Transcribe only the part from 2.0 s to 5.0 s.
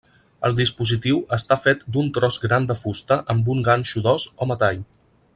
tros gran de fusta amb un ganxo d'os o metall.